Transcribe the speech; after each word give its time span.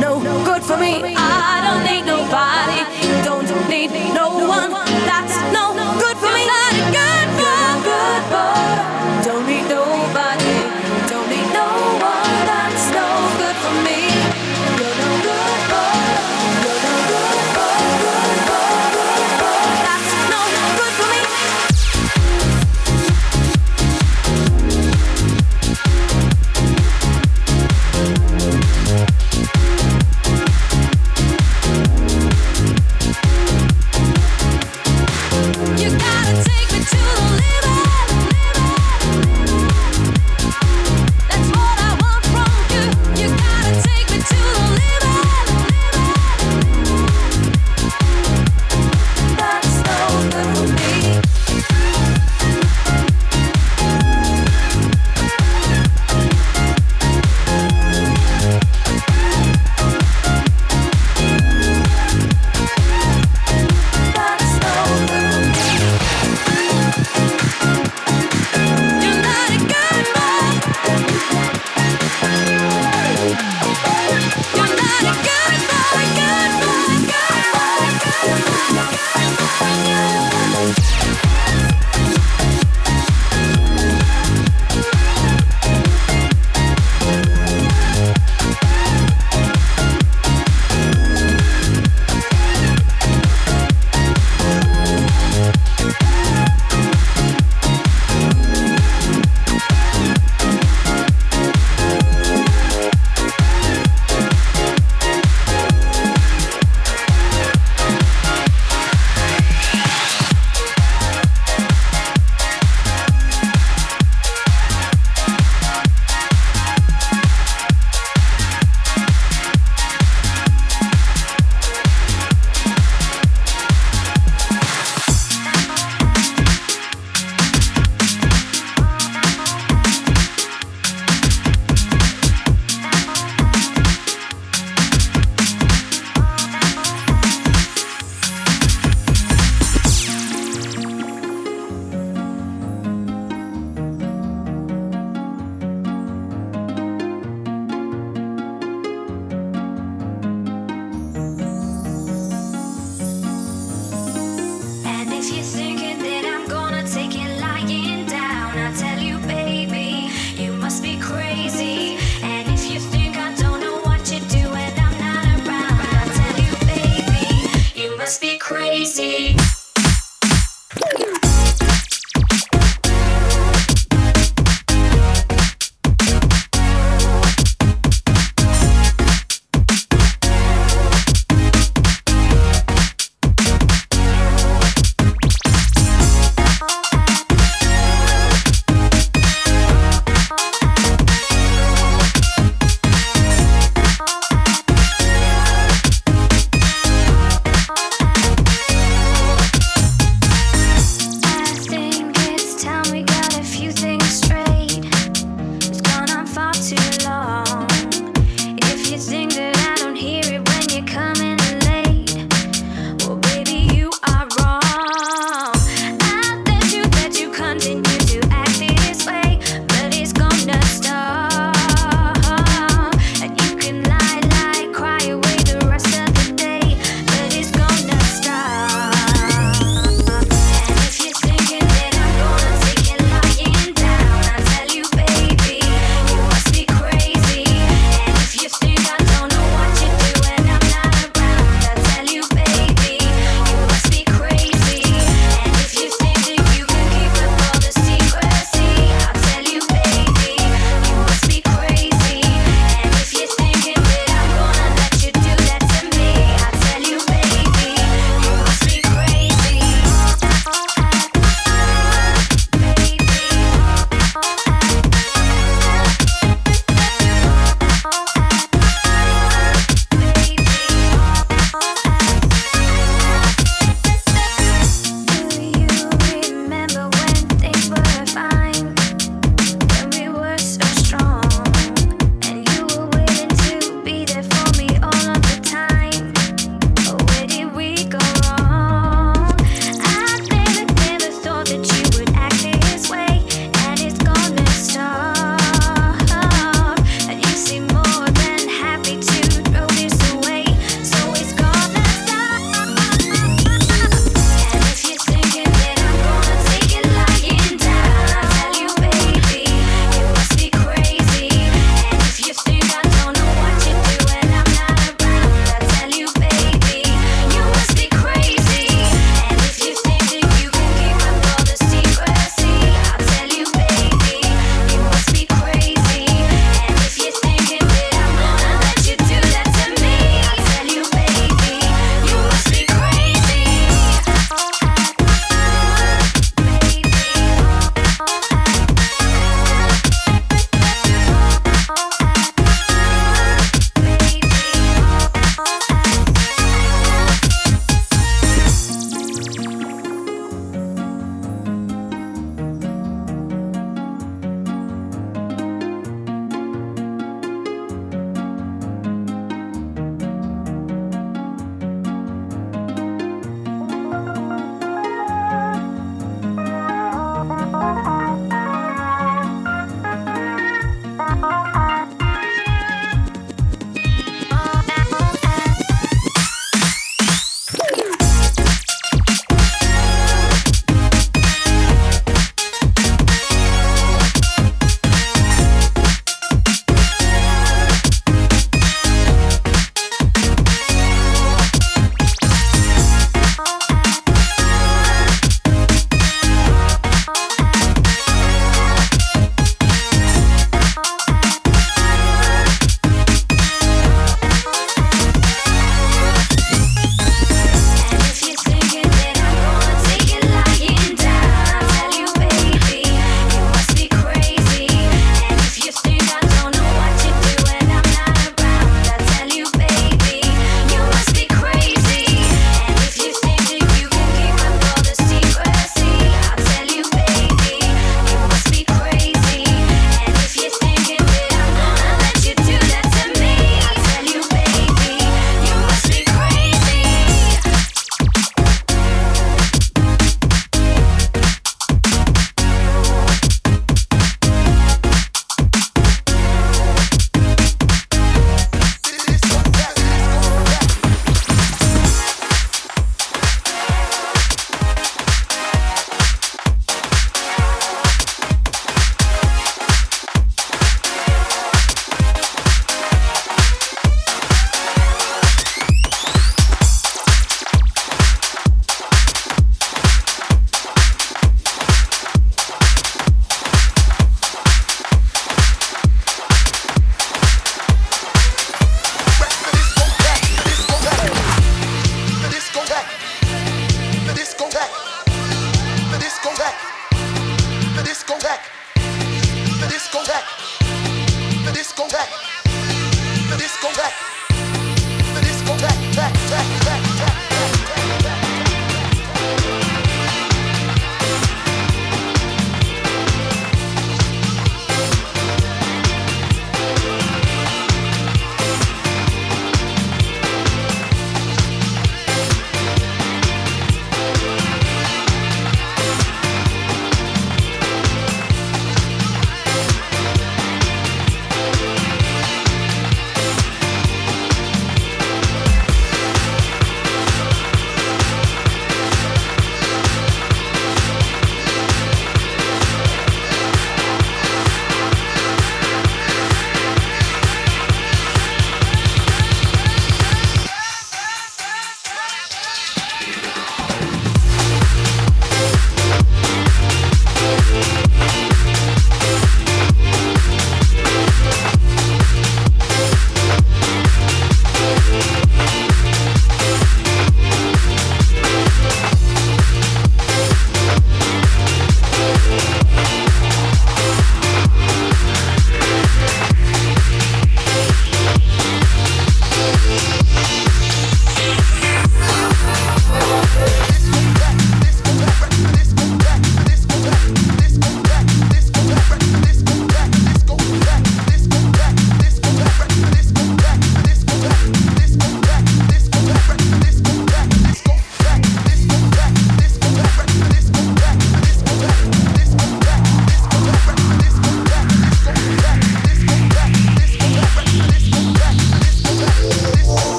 no 0.00 0.20
good 0.44 0.62
for 0.62 0.76
me. 0.76 1.25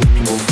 boom, 0.00 0.24
boom. 0.24 0.47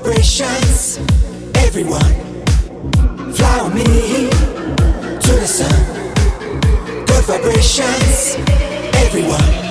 Vibrations. 0.00 0.98
Everyone, 1.54 2.12
fly 3.32 3.62
with 3.62 3.74
me 3.74 4.28
to 5.20 5.32
the 5.32 5.46
sun. 5.46 7.06
Good 7.06 7.24
vibrations. 7.24 8.36
Everyone. 8.94 9.65